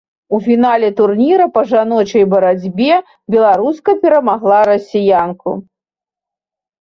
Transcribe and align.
У 0.35 0.37
фінале 0.45 0.87
турніра 0.99 1.45
па 1.57 1.61
жаночай 1.71 2.23
барацьбе 2.31 2.95
беларуска 3.33 3.91
перамагла 4.05 4.59
расіянку. 4.71 5.51